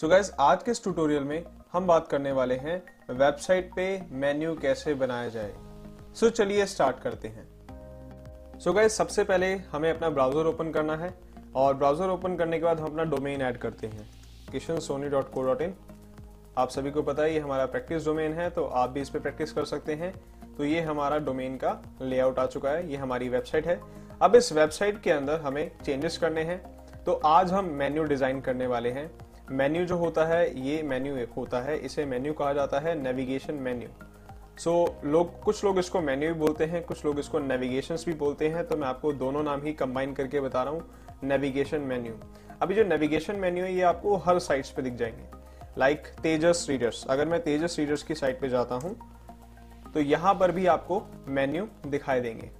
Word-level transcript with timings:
सो 0.00 0.06
so 0.06 0.12
guys 0.12 0.30
आज 0.40 0.62
के 0.62 0.70
इस 0.70 0.82
ट्यूटोरियल 0.82 1.24
में 1.24 1.44
हम 1.72 1.86
बात 1.86 2.06
करने 2.08 2.30
वाले 2.32 2.54
हैं 2.56 2.76
वेबसाइट 3.10 3.70
पे 3.74 3.84
मेन्यू 4.12 4.54
कैसे 4.54 4.94
बनाया 4.94 5.28
जाए। 5.28 5.52
सो 6.14 6.26
so 6.26 6.32
चलिए 6.32 6.66
स्टार्ट 6.66 7.00
करते 7.00 7.28
हैं। 7.28 7.44
सो 8.58 8.70
so 8.70 8.74
गाइस 8.76 8.96
सबसे 8.96 9.24
पहले 9.24 9.52
हमें 9.72 9.90
अपना 9.90 10.10
ब्राउज़र 10.10 10.46
ओपन 10.46 10.70
करना 10.72 10.96
है 10.96 11.12
और 11.54 11.74
ब्राउज़र 11.74 12.08
ओपन 12.08 12.36
करने 12.36 12.58
के 12.58 12.64
बाद 12.64 12.80
हम 12.80 12.86
अपना 12.86 13.04
डोमेन 13.06 13.42
ऐड 13.42 13.58
करते 13.58 13.86
हैं। 13.86 14.08
Kishan 14.52 14.78
Soni 14.78 15.08
dot 15.08 15.32
co 15.32 15.42
dot 15.42 15.62
in 15.62 15.74
आप 16.58 16.68
सभी 16.70 16.90
को 16.90 17.02
पता 17.02 17.22
है, 17.22 17.34
ये 17.34 17.40
हमारा 17.40 17.66
प्रैक्टिस 17.66 18.04
डोमेन 18.06 18.32
है 18.32 18.50
तो 18.50 18.64
आप 18.64 18.90
भी 18.90 19.00
इस 19.00 19.10
पर 19.10 19.20
प्रैक्टिस 19.20 19.52
कर 19.52 19.64
सकते 19.66 19.94
हैं। 19.94 20.14
तो 20.56 20.64
ये 20.64 20.80
हमारा 20.82 21.18
डोमेन 21.20 21.56
का 21.56 21.80
लेआउट 22.02 22.38
आ 22.38 22.46
चुका 22.46 22.70
है, 22.70 22.90
ये 22.90 22.96
हमारी 22.96 23.28
वेबसाइट 23.28 23.66
है। 23.66 23.80
अब 24.22 24.36
इस 24.36 24.52
वेबसाइट 24.52 25.02
के 25.02 25.10
अंदर 25.10 25.40
हमें 25.40 25.70
चेंजेस 25.84 26.18
करने 26.18 26.42
हैं। 26.42 26.62
तो 27.04 27.20
आज 27.26 27.52
हम 27.52 27.74
मेन्यू 27.74 28.04
डिज़ाइन 28.04 28.40
करने 28.40 28.66
वाले 28.66 28.90
हैं। 28.90 29.10
मेन्यू 29.50 29.84
जो 29.84 29.96
होता 29.96 30.24
है, 30.24 30.60
ये 30.60 30.82
मेन्यू 30.82 31.16
एक 31.16 31.30
होता 31.36 31.60
है, 31.60 31.76
इसे 31.78 32.04
मेन्यू 32.04 32.32
कहा 32.32 32.52
जाता 32.52 32.78
है 32.78 32.94
नेविगेशन 32.94 33.54
मेन्यू 33.54 33.88
सो 34.58 34.72
लोग, 35.04 35.40
कुछ 35.42 35.64
लोग 35.64 35.78
इसको 35.78 36.00
मेन्यू 36.00 36.32
भी 36.34 36.40
बोलते 36.40 36.64
हैं, 36.64 36.82
कुछ 36.84 37.04
लोग 37.04 37.18
इसको 37.18 37.38
नेविगेशन 37.38 37.96
भी 38.06 38.12
बोलते 38.14 38.48
हैं 38.48 38.66
तो 38.68 38.76
मैं 38.76 38.86
आपको 38.88 39.12
दोनों 39.14 39.42
नाम 39.42 39.62
ही 39.62 39.72
कंबाइन 39.72 40.12
करके 40.14 40.40
बता 40.40 40.62
रहा 40.62 40.72
हूँ 40.72 41.18
नेविगेशन 41.24 41.80
मेन्यू 41.82 42.14
अभी 42.62 42.74
जो 42.74 42.84
नेविगेशन 42.84 43.36
मेन्यू 43.36 43.64
है, 43.64 43.74
ये 43.74 43.82
आपको 43.82 44.16
हर 44.16 44.38
साइट्स 44.38 44.70
पे 44.70 44.82
दिख 44.82 44.94
जाएँगे. 44.94 45.24
लाइक 45.78 46.06
तेजस 46.22 46.66
रीडर्स 46.68 47.04
अगर 47.06 47.28
मैं 47.28 47.40
तेजस 47.42 47.76
रीडर्स 47.78 48.02
की 48.02 48.14
साइट 48.14 48.40
पे 48.40 48.48
जाता 48.48 48.74
हूँ 48.74 48.96
तो 49.94 50.00
यहाँ 50.00 50.34
पर 50.34 50.52
भी 50.52 50.66
आपको 50.66 51.02
मेन्यू 51.28 51.68
दिखाई 51.86 52.20
देंगे. 52.20 52.50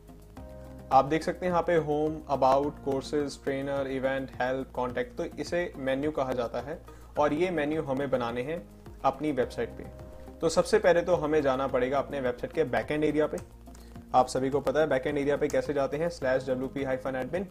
आप 0.92 1.04
देख 1.04 1.22
सकते 1.22 1.46
हैं 1.46 1.50
यहाँ 1.52 1.62
पे 1.62 1.74
home 1.78 2.14
about 2.30 2.78
courses 2.84 3.38
trainer 3.44 3.86
event 3.86 4.30
help 4.40 4.70
contact 4.74 5.16
तो 5.16 5.24
इसे 5.40 5.72
मेन्यू 5.78 6.10
कहा 6.10 6.32
जाता 6.32 6.60
है 6.60 6.78
और 7.18 7.32
ये 7.32 7.50
मेन्यू 7.50 7.82
हमें 7.82 8.08
बनाने 8.10 8.42
हैं 8.42 8.60
अपनी 9.04 9.30
वेबसाइट 9.32 9.68
पे। 9.70 9.84
तो 10.40 10.48
सबसे 10.48 10.78
पहले 10.78 11.02
तो 11.02 11.14
हमें 11.16 11.40
जाना 11.42 11.66
पड़ेगा 11.66 11.98
अपने 11.98 12.20
वेबसाइट 12.20 12.52
के 12.52 12.64
बैकएंड 12.66 13.04
एरिया 13.04 13.26
पे। 13.26 13.38
आप 14.14 14.28
सभी 14.28 14.50
को 14.50 14.60
पता 14.60 14.80
है 14.80 14.86
बैकएंड 14.88 15.18
एरिया 15.18 15.36
पे 15.36 15.48
कैसे 15.48 15.74
जाते 15.74 15.96
हैं? 15.96 16.08
Slash 16.08 16.48
W 16.48 16.68
P 16.68 16.84
hyphen 16.84 17.16
admin 17.16 17.46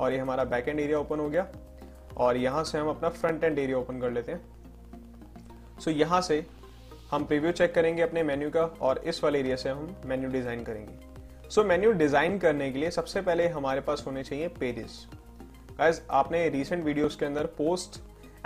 और 0.00 0.12
ये 0.12 0.18
हमारा 0.18 0.44
बैकएंड 0.46 0.80
एरिया 0.80 0.98
ओपन 0.98 1.20
हो 1.20 1.28
गया। 1.28 1.46
और 2.16 2.36
यहाँ 2.36 2.64
से 2.64 2.78
हम 2.78 2.88
अपना 2.88 3.08
फ्रंट 3.10 3.44
एंड 3.44 3.58
एरिया 3.58 3.78
ओपन 3.78 4.00
कर 4.00 4.10
लेते 4.10 4.32
हैं। 4.32 5.78
सो 5.80 5.90
यहाँ 5.90 6.20
से 6.22 6.44
हम 7.10 7.24
प्रीव्यू 7.24 7.52
चेक 7.52 7.74
करेंगे 7.74 8.02
अपने 8.02 8.22
मेन्यू 8.24 8.50
का 8.50 8.64
और 8.82 9.02
इस 9.06 9.24
वाले 9.24 9.40
एरिया 9.40 9.56
से 9.56 9.68
हम 9.68 9.96
मेन्यू 10.06 10.30
डिज़ाइन 10.30 10.64
करेंगे। 10.64 11.11
सो 11.52 11.62
मेन्यू 11.64 11.90
डिज़ाइन 11.92 12.38
करने 12.38 12.70
के 12.72 12.78
लिए 12.78 12.90
सबसे 12.90 13.20
पहले 13.22 13.46
हमारे 13.48 13.80
पास 13.80 14.02
होने 14.06 14.22
चाहिए 14.24 14.46
पेजेस 14.48 14.94
गाइस 15.78 16.00
आपने 16.10 16.48
रिसेंट 16.48 16.84
वीडियोस 16.84 17.16
के 17.16 17.26
अंदर 17.26 17.46
पोस्ट 17.58 17.98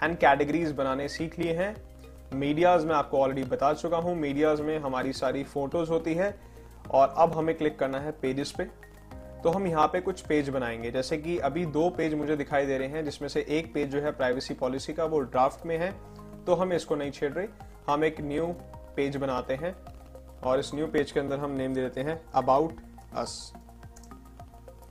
एंड 0.05 0.17
कैटेगरीज 0.17 0.73
बनाने 0.73 1.07
सीख 1.09 1.39
लिए 1.39 1.53
हैं. 1.53 1.77
मीडियाज 2.34 2.84
में 2.84 2.95
आपको 2.95 3.19
ऑलरेडी 3.19 3.45
बता 3.45 3.73
चुका 3.75 3.97
हूँ. 3.97 4.15
मीडियाज 4.17 4.61
में 4.61 4.79
हमारी 4.79 5.12
सारी 5.12 5.45
फ़ोटोज़ 5.45 5.91
होती 5.91 6.15
है 6.15 6.34
और 6.91 7.15
अब 7.19 7.33
हमें 7.33 7.55
क्लिक 7.55 7.79
करना 7.79 8.01
है 8.01 8.12
पेजेस 8.12 8.51
पे. 8.51 8.65
तो 9.43 9.51
हम 9.51 9.67
यहाँ 9.67 9.87
पे 9.87 10.01
कुछ 10.01 10.21
पेज 10.21 10.49
बनाएँगे. 10.49 10.91
जैसे 10.91 11.19
कि 11.19 11.39
अभी 11.39 11.65
दो 11.67 11.89
पेज 11.91 12.15
मुझे 12.15 12.37
दिखाई 12.37 12.67
दे 12.67 12.79
रहे 12.79 12.89
हैं, 12.89 13.05
जिसमें 13.05 13.29
से 13.29 13.45
एक 13.49 13.73
पेज 13.75 13.91
जो 13.91 14.01
है 14.01 14.12
प्राइवेसी 14.12 14.55
पॉलिसी 14.55 14.93
का, 14.93 15.05
वो 15.05 15.21
ड्राफ्ट 15.21 15.67
में 15.67 15.77
है. 15.79 15.93
तो 16.47 16.55
हम 16.55 16.73
इसको 16.73 16.97
नहीं 16.97 17.11
छेड़ 17.11 17.33
रहे. 17.33 17.47
हम 17.89 18.05
एक 18.05 18.21
न्यू 18.23 18.47
पेज 18.97 19.17
बनाते 19.17 19.55
हैं 19.55 19.75
और 20.45 20.59
इस 20.59 20.75
न्यू 20.75 20.87
पेज 20.87 21.12
के 21.12 21.21
अंदर 21.21 21.39
हम 21.39 21.51
नेम 21.51 21.75
दे 21.75 21.81
देते 21.81 22.01
हैं 22.01 22.21
अबाउट 22.34 22.81
अस 23.15 23.53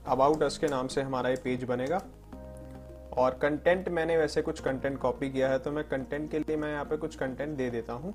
अबाउट 0.06 0.42
अस 0.42 0.58
के 0.58 0.66
नाम 0.66 0.88
से 0.88 1.02
हमारा 1.02 1.30
ये 1.30 1.36
पेज 1.36 1.64
बनेगा। 1.64 2.00
और 3.12 3.38
कंटेंट 3.42 3.88
मैंने 3.88 4.16
वैसे 4.16 4.42
कुछ 4.42 4.60
कंटेंट 4.60 4.98
कॉपी 4.98 5.30
किया 5.30 5.48
है 5.48 5.58
तो 5.58 5.70
मैं 5.70 5.84
कंटेंट 5.84 6.30
के 6.30 6.38
लिए 6.38 6.56
मैं 6.56 6.72
यहाँ 6.72 6.84
पे 6.84 6.96
कुछ 6.96 7.16
कंटेंट 7.16 7.56
दे 7.56 7.68
देता 7.70 7.92
हूँ, 7.92 8.14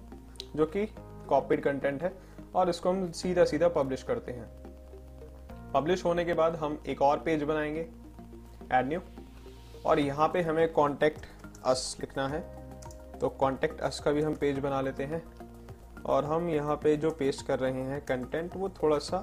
जो 0.56 0.66
कि 0.66 0.86
कॉपीड 1.30 1.64
कंटेंट 1.64 2.04
है, 2.04 2.14
और 2.56 2.70
इसको 2.70 2.90
हम 2.90 3.12
सीधा 3.12 3.46
सीधा 3.46 3.68
पब्लिश 3.70 4.04
करते 4.04 4.32
हैं। 4.32 4.50
पब्लिश 5.74 6.06
होने 6.06 6.26
के 6.26 6.34
बाद 6.34 6.56
हम 6.56 6.82
एक 6.88 7.02
और 7.02 7.20
पेज 7.20 7.44
बनाएँगे 7.44 7.88
एड 8.72 8.88
न्यू 8.88 9.00
और 9.86 10.00
यहाँ 10.00 10.28
पे 10.28 10.42
हमें 10.42 10.72
कॉन्टेक्ट 10.74 11.26
अस 11.66 11.96
लिखना 12.02 12.28
है 12.28 12.40
तो 13.20 13.30
कॉन्टेक्ट 13.30 13.82
अस 13.82 14.00
का 14.00 14.12
भी 14.12 14.22
हम 14.22 14.36
पेज 14.36 14.60
बना 14.60 14.82
लेते 14.82 15.04
हैं। 15.04 15.24
और 16.06 16.26
हम 16.26 16.50
यहाँ 16.50 16.76
पे 16.76 16.96
जो 16.98 17.12
पेस्ट 17.12 17.46
कर 17.48 17.60
रहे 17.60 17.82
हैं 17.84 18.02
कंटेंट 18.02 18.56
वो 18.56 18.70
थोड़ा 18.84 18.98
सा 19.00 19.18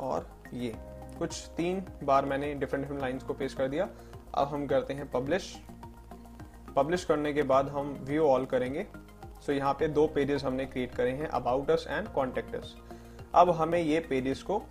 और 0.00 0.28
ये। 0.54 0.72
कुछ 1.18 1.36
तीन 1.56 1.82
बार 2.04 2.24
मैंने 2.24 2.52
डिफरेंट 2.54 2.84
डिफरेंट 2.84 3.02
लाइंस 3.02 3.22
को 3.22 3.34
पेश 3.34 3.54
कर 3.54 3.68
दिया। 3.68 3.88
अब 4.34 4.48
हम 4.48 4.66
करते 4.66 4.94
हैं 4.94 5.10
पब्लिश 5.10 5.54
पब्लिश 6.76 7.04
करने 7.04 7.32
के 7.32 7.42
बाद 7.44 7.68
हम 7.68 7.88
व्यू 8.02 8.24
ऑल 8.24 8.44
करेंगे। 8.46 8.82
सो 8.82 9.46
so, 9.46 9.58
यहाँ 9.58 9.72
पे 9.74 9.88
दो 9.88 10.06
पेजेस 10.06 10.44
हमने 10.44 10.66
क्रिएट 10.66 10.94
करे 10.94 11.10
हैं 11.10 11.28
about 11.28 11.70
us 11.70 11.86
and 11.90 12.08
contact 12.08 12.54
us 12.54 12.74
अब 13.34 13.50
हमें 13.50 13.78
ये 13.78 14.00
पेजेस 14.00 14.42
को 14.42 14.62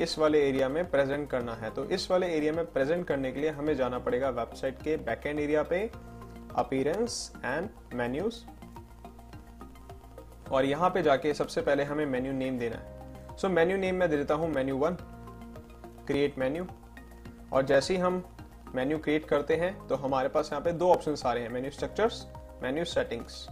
इस 0.00 0.18
वाले 0.18 0.40
एरिया 0.48 0.68
में 0.68 0.90
प्रेजेंट 0.90 1.28
करना 1.30 1.54
है। 1.54 1.70
तो 1.70 1.84
इस 1.86 2.10
वाले 2.10 2.26
एरिया 2.36 2.52
में 2.52 2.64
प्रेजेंट 2.72 3.06
करने 3.06 3.32
के 3.32 3.40
लिए 3.40 3.50
हमें 3.50 3.74
जाना 3.76 3.98
पड़ेगा 3.98 4.28
वेबसाइट 4.30 4.82
के 4.82 4.96
बैकएंड 5.06 5.40
एरिया 5.40 5.62
पे 5.62 5.80
अपीरेंस 6.56 7.32
एंड 7.44 7.68
मेन्यूज 7.94 8.42
और 10.52 10.64
यहाँ 10.64 10.90
पे 10.90 11.02
जाके 11.02 11.34
सबसे 11.34 11.60
पहले 11.60 11.84
हमें 11.84 12.04
मेन्यू 12.06 12.32
नेम 12.32 12.58
देना 12.58 12.76
है। 12.76 12.91
सो 13.42 13.48
मेन्यू 13.48 13.76
नेम 13.76 13.94
मैं 13.96 14.08
दे 14.10 14.16
देता 14.16 14.34
हूँ 14.34 14.48
मेन्यू 14.48 14.76
वन 14.78 14.96
क्रिएट 16.06 16.36
मेन्यू 16.38 16.66
और 17.52 17.64
जैसे 17.66 17.94
ही 17.94 18.00
हम 18.00 18.22
मेन्यू 18.74 18.98
क्रिएट 18.98 19.24
करते 19.28 19.54
हैं 19.56 19.70
तो 19.88 19.94
हमारे 19.94 20.28
पास 20.28 20.48
यहाँ 20.52 20.62
पे 20.64 20.72
दो 20.72 20.90
ऑप्शन 20.90 21.14
आ 21.26 21.32
रहे 21.32 21.42
हैं 21.42 21.50
menu 21.50 21.70
structures 21.70 22.22
menu 22.62 22.84
settings 22.84 23.46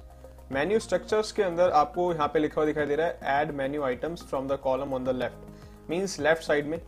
menu 0.52 0.78
structures 0.78 1.32
के 1.32 1.42
अंदर 1.42 1.70
आपको 1.70 2.12
यहाँ 2.12 2.28
पे 2.28 2.38
लिखा 2.38 2.60
हुआ 2.60 2.66
दिखाई 2.66 2.86
दे 2.86 2.96
रहा 2.96 3.06
है 3.06 3.40
add 3.40 3.50
menu 3.52 3.82
items 3.82 4.22
from 4.24 4.46
the 4.48 4.58
column 4.62 4.94
on 4.94 5.04
the 5.04 5.14
left 5.14 5.90
means 5.90 6.18
left 6.20 6.42
side 6.42 6.66
में 6.66 6.78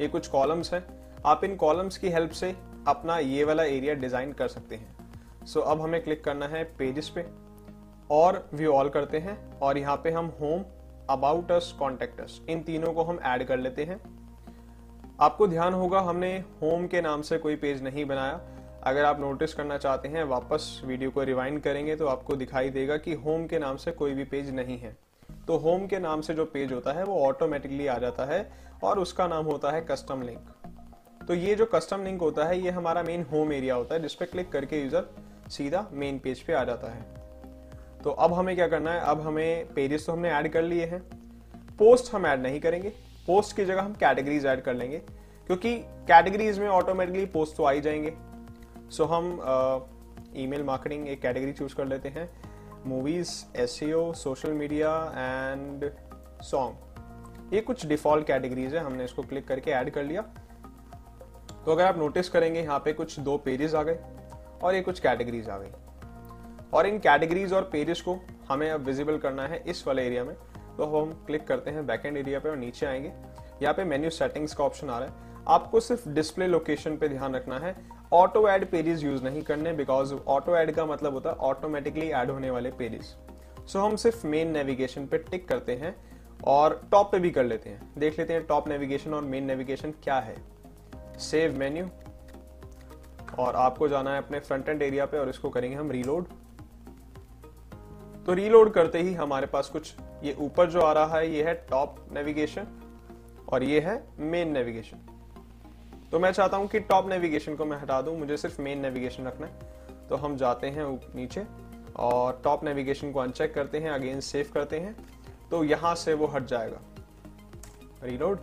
ये 0.00 0.08
कुछ 0.08 0.28
कॉलम्स 0.28 0.72
हैं। 0.74 0.82
आप 1.26 1.44
इन 1.44 1.56
कॉलम्स 1.56 1.98
की 1.98 2.10
हेल्प 2.10 2.30
से 2.32 2.54
अपना 2.88 3.18
ये 3.18 3.44
वाला 3.44 3.64
एरिया 3.64 3.94
डिज़ाइन 3.94 4.32
कर 4.32 4.48
सकते 4.48 4.76
हैं। 4.76 5.46
सो 5.46 5.60
so, 5.60 5.66
अब 5.66 5.80
हमें 5.80 6.02
क्लिक 6.04 6.22
करना 6.24 6.48
है 6.48 6.62
पेजेस 6.78 7.08
पे 7.08 7.24
और 8.10 8.44
व्यू 8.54 8.72
ऑल 8.72 8.88
करते 8.90 9.18
हैं। 9.18 9.36
और 9.58 9.78
यहाँ 9.78 9.96
पे 10.04 10.10
हम 10.10 10.32
home 10.40 10.64
about 11.10 11.52
us 11.52 11.74
contact 11.78 12.20
us 12.20 12.40
इन 12.48 12.62
तीनों 12.62 12.92
को 12.92 13.02
हम 13.02 13.18
ऐड 13.24 13.46
कर 13.46 13.58
लेते 13.58 13.84
हैं। 13.84 14.00
आपको 15.20 15.46
ध्यान 15.46 15.74
होगा, 15.74 16.00
हमने 16.00 16.32
होम 16.62 16.86
के 16.86 17.00
नाम 17.00 17.22
से 17.22 17.38
कोई 17.38 17.56
पेज 17.56 17.82
नहीं 17.82 18.04
बनाया। 18.04 18.40
अगर 18.84 19.04
आप 19.04 19.20
नोटिस 19.20 19.54
करना 19.54 19.76
चाहते 19.78 20.08
हैं, 20.08 20.24
वापस 20.24 20.80
वीडियो 20.84 21.10
को 21.10 21.22
रिवाइंड 21.22 21.60
करेंगे 21.62 21.96
तो 21.96 22.06
आपको 22.06 22.36
दिखाई 22.36 22.70
देगा 22.70 22.96
कि 22.96 23.14
होम 23.16 23.46
के 23.46 23.58
नाम 23.58 23.76
से 23.76 23.92
कोई 23.92 24.14
भी 24.14 24.24
पेज 24.26 24.54
नहीं 24.54 24.78
है। 24.78 24.96
तो 25.46 25.56
होम 25.58 25.86
के 25.86 25.98
नाम 25.98 26.20
से 26.20 26.34
जो 26.34 26.44
पेज 26.46 26.72
होता 26.72 26.92
है, 26.92 27.04
वो 27.04 27.20
ऑटोमेटिकली 27.20 27.86
आ 27.86 27.98
जाता 27.98 28.24
है 28.24 28.48
और 28.84 28.98
उसका 28.98 29.26
नाम 29.28 29.44
होता 29.46 29.70
है 29.70 29.80
कस्टम 29.82 30.22
लिंक 30.22 30.70
तो 31.20 31.34
ये 31.34 31.54
जो 31.54 31.66
कस्टम 31.66 32.04
लिंक 32.04 32.20
होता 32.20 32.44
है, 32.44 32.58
ये 32.60 32.70
हमारा 32.70 33.02
मेन 33.02 33.22
होम 33.22 33.52
एरिया 33.52 33.74
होता 33.74 33.94
है 33.94 34.02
जिसपे 34.02 34.26
क्लिक 34.26 34.50
करके 34.52 34.80
यूज़र 34.80 35.04
सीधा 35.50 35.86
मेन 35.92 36.18
पेज 36.18 36.40
पे 36.40 36.52
आ 36.52 36.62
जाता 36.64 36.90
है। 36.90 37.21
तो 38.04 38.10
अब 38.10 38.32
हमें 38.32 38.54
क्या 38.56 38.66
करना 38.68 38.92
है? 38.92 39.00
अब 39.00 39.20
हमें 39.20 39.72
पेजेस 39.74 40.06
तो 40.06 40.12
हमने 40.12 40.30
ऐड 40.30 40.52
कर 40.52 40.62
लिए 40.62 40.86
हैं। 40.86 41.00
पोस्ट 41.78 42.14
हम 42.14 42.26
ऐड 42.26 42.40
नहीं 42.42 42.60
करेंगे। 42.60 42.88
पोस्ट 43.26 43.56
की 43.56 43.64
जगह 43.64 43.82
हम 43.82 43.92
कैटेगरीज 43.92 44.46
ऐड 44.46 44.62
कर 44.62 44.74
लेंगे। 44.74 44.98
क्योंकि 45.46 45.78
कैटेगरीज 46.08 46.58
में 46.58 46.68
ऑटोमेटिकली 46.68 47.26
पोस्ट 47.26 47.56
तो 47.56 47.64
आ 47.64 47.70
ही 47.70 47.80
जाएँगे। 47.80 48.14
सो 48.90 49.04
हम 49.04 49.26
ईमेल 50.36 50.62
मार्केटिंग 50.62 51.08
एक 51.08 51.20
कैटेगरी 51.22 51.52
चूज़ 51.52 51.74
कर 51.74 51.86
लेते 51.86 52.08
हैं। 52.08 52.30
Movies 52.86 53.30
S 53.56 53.78
social 54.22 54.52
media 54.52 54.90
and 55.16 55.90
song 56.42 57.54
ये 57.54 57.60
कुछ 57.60 57.86
डिफ़ॉल्ट 57.86 58.26
कैटेगरीज 58.26 58.74
है। 58.74 58.80
हमने 58.80 59.04
इसको 59.04 59.22
क्लिक 59.22 59.46
करके 59.48 59.70
ऐड 59.70 59.90
कर 59.90 60.04
लिया। 60.04 60.22
तो 61.64 61.72
अगर 61.72 61.86
आप 61.86 61.98
नोटिस 61.98 62.28
करेंगे, 62.28 62.60
यहाँ 62.60 62.78
पे 62.78 62.92
कुछ 62.92 63.18
दो 63.20 63.36
पेजेस 63.38 63.74
आ 63.74 63.82
गए 63.82 63.98
और 64.62 64.74
ये 64.74 64.80
कुछ 64.80 65.00
कैटेगरीज 65.00 65.48
आ 65.48 65.58
गई 65.58 65.70
और 66.74 66.86
इन 66.86 66.98
कैटेगरीज 66.98 67.52
और 67.52 67.62
पेजेस 67.62 68.00
को 68.00 68.18
हमें 68.48 68.70
अब 68.70 68.80
विजिबल 68.80 69.18
करना 69.18 69.46
है 69.46 69.62
इस 69.66 69.86
वाले 69.86 70.06
एरिया 70.06 70.24
में। 70.24 70.34
तो 70.76 70.84
हम 70.86 71.12
क्लिक 71.26 71.46
करते 71.46 71.70
हैं 71.70 71.86
बैकएंड 71.86 72.16
एरिया 72.16 72.38
पे 72.40 72.48
और 72.48 72.56
नीचे 72.56 72.86
आएँगे। 72.86 73.12
यहाँ 73.62 73.74
पे 73.74 73.84
मेन्यू 73.84 74.10
सेटिंग्स 74.10 74.54
का 74.54 74.64
ऑप्शन 74.64 74.90
आ 74.90 74.98
रहा 74.98 75.08
है। 75.08 75.44
आपको 75.48 75.80
सिर्फ़ 75.80 76.08
डिस्प्ले 76.08 76.46
लोकेशन 76.46 76.96
पे 76.96 77.08
ध्यान 77.08 77.34
रखना 77.34 77.58
है। 77.58 77.74
ऑटो 78.12 78.46
एड 78.48 78.64
पेजेस 78.70 79.02
यूज़ 79.04 79.22
नहीं 79.24 79.42
करने 79.42 79.72
बिकॉज़ 79.72 80.14
ऑटो 80.14 80.56
एड 80.56 80.70
का 80.70 80.86
मतलब 80.86 81.14
होता 81.14 81.30
है 81.30 81.36
ऑटोमेटिकली 81.36 82.10
एड 82.10 82.30
होने 82.30 82.50
वाले 82.50 82.70
पेजेस 82.70 83.14
सो 83.66 83.78
हम 83.78 83.96
सिर्फ़ 83.96 84.26
मेन 84.26 84.50
नेविगेशन 84.50 85.06
पे 85.06 85.18
टिक 85.20 85.48
करते 85.48 85.74
हैं 85.74 85.94
और 86.44 86.80
टॉप 86.90 87.10
पे 87.12 87.18
भी 87.18 87.30
कर 87.30 87.44
लेते 87.44 87.70
हैं। 87.70 87.92
देख 87.98 88.18
लेते 88.18 88.32
हैं 88.32 88.46
टॉप 88.46 88.68
नेविगेशन 88.68 89.14
और 89.14 89.22
मेन 89.22 89.44
नेविगेशन 89.44 89.90
क्या 90.04 90.18
है। 90.18 90.36
सेव 91.20 91.58
मेन्यू 91.58 91.86
और 93.38 93.56
आपको 93.56 93.88
जाना 93.88 94.12
है 94.12 94.18
अपने 94.18 94.40
फ्रंट 94.40 94.68
एंड 94.68 94.82
एरिया 94.82 95.06
पे 95.06 95.18
और 95.18 95.28
इसको 95.28 95.50
करेंगे 95.50 95.76
हम 95.76 95.90
रीलोड 95.90 96.26
तो 98.26 98.34
रीलोड 98.34 98.72
करते 98.72 99.02
ही 99.02 99.14
हमारे 99.14 99.46
पास 99.46 99.68
कुछ, 99.68 99.94
ये 100.22 100.36
ऊपर 100.40 100.70
जो 100.70 100.80
आ 100.80 100.92
रहा 100.92 101.18
है, 101.18 101.30
ये 101.30 101.42
है 101.44 101.54
टॉप 101.70 101.96
नेविगेशन 102.12 102.66
और 103.48 103.62
ये 103.62 103.80
है 103.80 104.02
मेन 104.20 104.52
नेविगेशन 104.52 105.08
तो 106.12 106.18
मैं 106.18 106.30
चाहता 106.32 106.56
हूँ 106.56 106.68
कि 106.68 106.80
टॉप 106.80 107.08
नेविगेशन 107.08 107.54
को 107.56 107.64
मैं 107.64 107.80
हटा 107.80 108.00
दूँ, 108.02 108.16
मुझे 108.18 108.36
सिर्फ़ 108.36 108.60
मेन 108.62 108.80
नेविगेशन 108.80 109.26
रखना 109.26 109.46
है। 109.46 110.06
तो 110.08 110.16
हम 110.16 110.36
जाते 110.36 110.66
हैं 110.66 110.86
नीचे 111.14 111.44
और 111.98 112.40
टॉप 112.44 112.64
नेविगेशन 112.64 113.12
को 113.12 113.20
अनचेक 113.20 113.54
करते 113.54 113.78
हैं 113.78 113.90
अगेन 113.90 114.20
सेव 114.20 114.50
करते 114.54 114.78
हैं। 114.80 114.94
तो 115.50 115.62
यहाँ 115.64 115.94
से 115.94 116.14
वो 116.14 116.26
हट 116.26 116.44
जाएगा। 116.44 116.80
रीलोड 118.02 118.40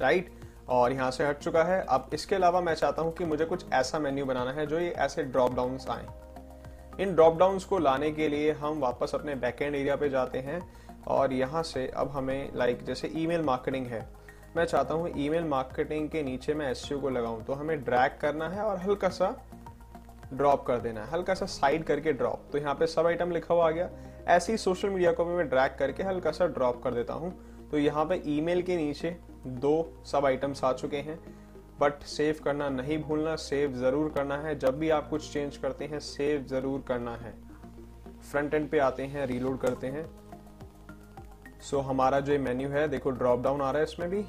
राइट 0.00 0.30
और 0.68 0.92
यहाँ 0.92 1.10
से 1.10 1.26
हट 1.26 1.38
चुका 1.38 1.62
है। 1.64 1.80
अब 1.80 2.10
इसके 2.14 2.34
अलावा 2.34 2.60
मैं 2.60 2.74
चाहता 2.74 3.02
हूँ 3.02 3.12
कि 3.12 3.24
मुझे 3.24 3.44
कुछ 3.44 3.64
ऐसा 3.72 3.98
मेन्यू 3.98 4.24
बनाना 4.24 4.52
है 4.52 4.66
जो 4.66 4.78
ये 4.78 4.90
ऐसे 4.90 5.22
ड्रॉप 5.24 5.54
डाउन 5.54 5.78
आए। 5.90 6.06
इन 6.98 7.14
ड्रॉप 7.14 7.36
डाउन 7.38 7.58
को 7.68 7.78
लाने 7.78 8.10
के 8.12 8.28
लिए 8.28 8.52
हम 8.52 8.78
वापस 8.80 9.14
अपने 9.14 9.34
बैकएंड 9.36 9.74
एरिया 9.74 9.96
पे 9.96 10.08
जाते 10.10 10.38
हैं 10.38 10.60
और 11.08 11.32
यहाँ 11.32 11.62
से 11.62 11.86
अब 11.96 12.10
हमें 12.10 12.50
लाइक 12.56 12.84
जैसे 12.84 13.10
ईमेल 13.16 13.42
मार्केटिंग 13.42 13.86
है। 13.86 14.06
मैं 14.56 14.64
चाहता 14.64 14.94
हूँ 14.94 15.12
ईमेल 15.16 15.44
मार्केटिंग 15.44 16.08
के 16.10 16.22
नीचे 16.22 16.54
मैं 16.54 16.70
एस 16.70 16.88
को 16.92 17.10
लगाऊँ 17.10 17.44
तो 17.44 17.52
हमें 17.52 17.84
ड्रैग 17.84 18.18
करना 18.20 18.48
है 18.48 18.62
और 18.62 18.78
हल्का 18.78 19.08
सा 19.10 19.34
ड्रॉप 20.32 20.66
कर 20.66 20.78
देना 20.78 21.00
है। 21.00 21.10
हल्का 21.10 21.34
सा 21.34 21.46
साइड 21.46 21.84
करके 21.84 22.12
ड्रॉप 22.12 22.48
तो 22.52 22.58
यहाँ 22.58 22.74
पे 22.74 22.86
सब 22.86 23.06
आइटम 23.06 23.30
लिखा 23.30 23.54
हुआ 23.54 23.66
आ 23.66 23.70
गया। 23.70 23.88
ऐसे 24.28 24.52
ही 24.52 24.58
सोशल 24.58 24.90
मीडिया 24.90 25.12
को 25.12 25.24
भी 25.24 25.34
मैं 25.34 25.48
ड्रैग 25.48 25.76
करके 25.78 26.02
हल्का 26.02 26.30
सा 26.30 26.46
ड्रॉप 26.48 26.82
कर 26.84 26.94
देता 26.94 27.14
हूँ। 27.14 27.32
तो 27.70 27.78
यहाँ 27.78 28.04
पे 28.04 28.22
ईमेल 28.28 28.62
के 28.62 28.76
नीचे 28.76 29.16
दो 29.46 30.02
सब 30.06 30.26
आइटम्स 30.26 30.64
आ 30.64 30.72
चुके 30.72 30.96
हैं। 30.98 31.18
बट 31.80 32.02
सेव 32.04 32.40
करना 32.44 32.68
नहीं 32.68 32.98
भूलना 32.98 33.34
सेव 33.36 33.74
ज़रूर 33.74 34.10
करना 34.10 34.36
है। 34.38 34.58
जब 34.58 34.78
भी 34.78 34.90
आप 34.90 35.08
कुछ 35.08 35.32
चेंज 35.32 35.56
करते 35.56 35.84
हैं 35.84 35.98
सेव 36.00 36.44
ज़रूर 36.44 36.84
करना 36.88 37.14
है। 37.16 37.34
फ्रंट 38.22 38.54
एंड 38.54 38.68
पे 38.70 38.78
आते 38.78 39.02
हैं 39.04 39.26
रीलोड 39.26 39.58
करते 39.60 39.86
हैं। 39.86 40.04
सो 41.60 41.76
so, 41.76 41.84
हमारा 41.84 42.20
जो 42.20 42.38
मेन्यू 42.38 42.68
है 42.68 42.86
देखो 42.88 43.10
ड्रॉप 43.12 43.40
डाउन 43.42 43.62
आ 43.62 43.70
रहा 43.70 43.78
है 43.78 43.84
इसमें 43.84 44.08
भी। 44.10 44.24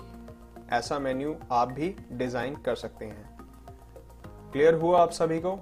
ऐसा 0.72 1.00
मेन्यू 1.00 1.36
आप 1.52 1.72
भी 1.72 1.96
डिज़ाइन 2.12 2.56
कर 2.56 2.76
सकते 2.76 3.06
हैं। 3.06 3.28
क्लियर 4.52 4.74
हुआ 4.76 5.02
आप 5.02 5.12
सभी 5.12 5.40
को? 5.40 5.60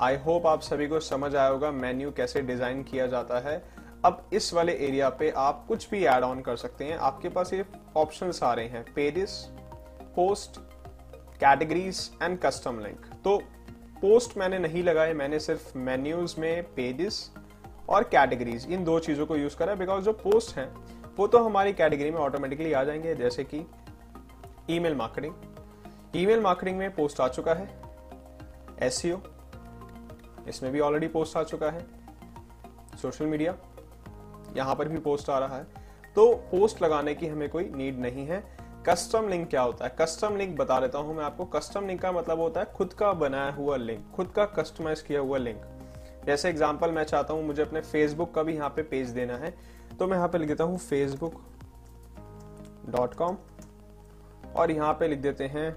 आई 0.00 0.16
होप 0.16 0.46
आप 0.46 0.60
सभी 0.60 0.86
को 0.88 1.00
समझ 1.00 1.34
आया 1.34 1.48
होगा 1.48 1.70
मेन्यू 1.72 2.10
कैसे 2.10 2.42
डिज़ाइन 2.42 2.82
किया 2.82 3.06
जाता 3.06 3.38
है। 3.40 3.62
अब 4.04 4.28
इस 4.32 4.52
वाले 4.54 4.72
एरिया 4.78 5.08
पे 5.10 5.30
आप 5.38 5.64
कुछ 5.68 5.88
भी 5.90 6.04
एड 6.06 6.24
ऑन 6.24 6.40
कर 6.40 6.56
सकते 6.56 6.84
हैं। 6.84 6.96
आपके 6.98 7.28
पास 7.28 7.52
ये 7.52 7.64
ऑप्शंस 7.96 8.42
आ 8.42 8.52
रहे 8.54 8.68
हैं। 8.68 8.84
Pages 8.94 9.32
post 10.16 10.60
categories 11.40 12.10
and 12.22 12.38
custom 12.40 12.78
link 12.80 13.06
तो 13.24 13.36
पोस्ट 14.00 14.36
मैंने 14.38 14.58
नहीं 14.58 14.82
लगाए, 14.82 15.12
मैंने 15.12 15.38
सिर्फ़ 15.40 15.76
मेन्यूज 15.78 16.34
में 16.38 16.62
पेजेस 16.74 17.30
और 17.88 18.02
कैटेगरीज 18.04 18.66
इन 18.72 18.84
दो 18.84 18.98
चीज़ों 18.98 19.26
को 19.26 19.36
यूज़ 19.36 19.56
करा 19.56 19.74
बिकॉज़ 19.74 20.04
जो 20.04 20.12
पोस्ट 20.12 20.56
हैं, 20.56 20.68
वो 21.16 21.26
तो 21.26 21.38
हमारी 21.38 21.72
कैटेगरी 21.72 22.10
में 22.10 22.18
ऑटोमेटिकली 22.18 22.72
आ 22.72 22.82
जाएँगे, 22.84 23.14
जैसे 23.14 23.44
कि 23.44 23.64
ईमेल 24.70 24.94
मार्केटिंग 24.94 26.16
ईमेल 26.16 26.40
मार्केटिंग 26.40 26.78
में 26.78 26.90
पोस्ट 26.94 27.20
आ 27.20 27.28
चुका 27.28 27.54
है 27.54 27.68
एस 28.82 29.02
इसमें 30.48 30.72
भी 30.72 30.80
ऑलरेडी 30.80 31.08
पोस्ट 31.08 31.36
आ 31.36 31.42
चुका 31.42 31.70
है 31.70 31.86
सोशल 33.02 33.26
मीडिया 33.26 33.54
यहाँ 34.56 34.74
पर 34.74 34.88
भी 34.88 34.98
पोस्ट 34.98 35.30
आ 35.30 35.38
रहा 35.38 35.56
है। 35.56 35.64
तो 36.16 36.32
पोस्ट 36.50 36.82
लगाने 36.82 37.14
की 37.14 37.26
हमें 37.26 37.48
कोई 37.48 37.64
नीड 37.74 37.98
नहीं 37.98 38.26
है। 38.26 38.42
कस्टम 38.88 39.28
लिंक 39.28 39.48
क्या 39.50 39.60
होता 39.60 39.84
है? 39.84 39.94
कस्टम 39.98 40.36
लिंक 40.36 40.56
बता 40.56 40.78
देता 40.80 40.98
हूँ 40.98 41.14
मैं 41.16 41.24
आपको। 41.24 41.44
कस्टम 41.46 41.86
लिंक 41.86 42.00
का 42.02 42.12
मतलब 42.12 42.38
होता 42.40 42.60
है 42.60 42.66
खुद 42.74 42.92
का 42.92 43.12
बनाया 43.14 43.50
हुआ 43.52 43.76
लिंक 43.76 44.04
खुद 44.14 44.30
का 44.36 44.44
कस्टमाइज 44.54 45.00
किया 45.02 45.20
हुआ 45.20 45.38
लिंक 45.38 45.62
जैसे 46.26 46.48
एग्जांपल 46.48 46.90
मैं 46.90 47.04
चाहता 47.04 47.34
हूँ 47.34 47.44
मुझे 47.46 47.62
अपने 47.62 47.80
फेसबुक 47.82 48.32
का 48.34 48.42
भी 48.42 48.54
यहाँ 48.54 48.68
पे 48.76 48.82
पेज 48.84 49.10
देना 49.10 49.36
है। 49.36 49.52
तो 49.98 50.06
मैं 50.06 50.16
यहाँ 50.16 50.28
पे 50.28 50.38
लिख 50.38 50.48
देता 50.48 50.64
हूँ 50.64 50.78
फेसबुक 50.78 51.40
डॉट 52.88 53.14
कॉम 53.14 53.36
और 54.56 54.70
यहाँ 54.70 54.92
पे 54.94 55.08
लिख 55.08 55.18
देते 55.18 55.46
हैं 55.46 55.68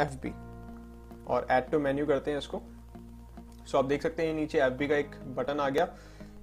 एफ़ 0.00 0.16
बी 0.22 0.34
और 1.26 1.46
एड 1.50 1.70
टू 1.70 1.80
मेन्यू 1.80 2.06
करते 2.06 2.30
हैं 2.30 2.38
इसको। 2.38 2.62
सो 3.66 3.78
आप 3.78 3.84
देख 3.84 4.02
सकते 4.02 4.26
हैं 4.26 4.34
नीचे 4.34 4.60
एफ़ 4.60 4.74
बी 4.74 4.88
का 4.88 4.96
एक 4.96 5.16
बटन 5.36 5.60
आ 5.60 5.68
गया। 5.68 5.88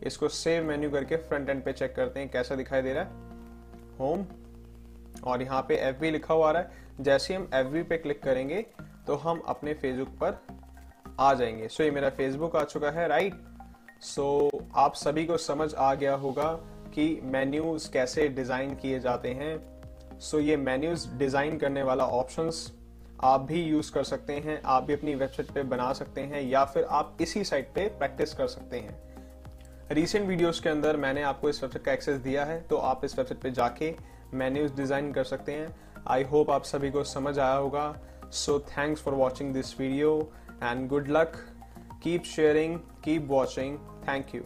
इसको 0.03 0.27
सेव 0.29 0.63
मेन्यू 0.65 0.91
करके 0.91 1.15
फ्रंट 1.17 1.49
एंड 1.49 1.63
पे 1.63 1.73
चेक 1.73 1.95
करते 1.95 2.19
हैं, 2.19 2.29
कैसा 2.29 2.55
दिखाई 2.55 2.81
दे 2.81 2.93
रहा 2.93 3.03
है। 3.03 3.97
होम 3.99 4.25
और 5.23 5.41
यहाँ 5.41 5.61
पे 5.61 5.75
एफवी 5.79 6.11
लिखा 6.11 6.33
हुआ 6.33 6.47
आ 6.49 6.51
रहा 6.51 6.61
है। 6.61 7.03
जैसे 7.03 7.33
हम 7.33 7.49
एफवी 7.53 7.83
पे 7.83 7.97
क्लिक 7.97 8.21
करेंगे 8.23 8.65
तो 9.07 9.15
हम 9.15 9.41
अपने 9.47 9.73
फेसबुक 9.73 10.09
पर 10.23 10.41
आ 11.19 11.33
जाएँगे। 11.33 11.67
सो 11.67 11.75
so, 11.75 11.81
ये 11.81 11.91
मेरा 11.91 12.09
फेसबुक 12.09 12.55
आ 12.55 12.63
चुका 12.63 12.89
है 12.91 13.07
राइट 13.07 13.33
सो 14.01 14.49
so, 14.53 14.61
आप 14.75 14.93
सभी 14.95 15.25
को 15.25 15.37
समझ 15.37 15.73
आ 15.75 15.93
गया 15.93 16.13
होगा 16.15 16.51
कि 16.95 17.19
मेन्यूज 17.23 17.87
कैसे 17.87 18.27
डिज़ाइन 18.29 18.75
किए 18.75 18.99
जाते 18.99 19.29
हैं। 19.29 20.19
सो 20.19 20.37
so, 20.37 20.43
ये 20.43 20.57
मेन्यूज 20.57 21.07
डिज़ाइन 21.13 21.57
करने 21.57 21.83
वाला 21.83 22.05
ऑप्शंस 22.05 22.71
आप 23.23 23.41
भी 23.41 23.61
यूज़ 23.63 23.91
कर 23.93 24.03
सकते 24.03 24.33
हैं 24.35 24.61
आप 24.65 24.83
भी 24.83 24.93
अपनी 24.93 25.13
वेबसाइट 25.15 25.51
पे 25.51 25.63
बना 25.63 25.91
सकते 25.93 26.21
हैं 26.21 26.41
या 26.41 26.63
फिर 26.65 26.83
आप 26.83 27.17
इसी 27.21 27.43
साइट 27.43 27.67
पे 27.75 27.87
प्रैक्टिस 27.99 28.33
कर 28.33 28.47
सकते 28.47 28.77
हैं। 28.77 28.99
रिसेंट 29.91 30.27
वीडियोस 30.27 30.59
के 30.59 30.69
अंदर 30.69 30.97
मैंने 30.97 31.21
आपको 31.23 31.49
इस 31.49 31.61
वेबसाइट 31.63 31.85
का 31.85 31.91
एक्सेस 31.91 32.17
दिया 32.19 32.45
है 32.45 32.59
तो 32.61 32.77
आप 32.77 33.05
इस 33.05 33.17
वेबसाइट 33.17 33.41
पे 33.41 33.51
जाके 33.51 33.93
मेन्यूज 34.33 34.75
डिज़ाइन 34.75 35.11
कर 35.13 35.23
सकते 35.23 35.51
हैं। 35.51 35.73
आई 36.07 36.23
होप 36.23 36.49
आप 36.51 36.63
सभी 36.63 36.91
को 36.91 37.03
समझ 37.03 37.37
आया 37.39 37.53
होगा। 37.53 37.93
So 38.31 38.59
thanks 38.69 39.01
for 39.01 39.13
watching 39.13 39.53
this 39.53 39.79
video 39.79 40.17
and 40.63 40.87
good 40.89 41.07
luck 41.09 41.35
keep 42.03 42.23
sharing 42.25 42.79
keep 43.03 43.27
watching 43.29 43.77
thank 44.07 44.35
you 44.35 44.41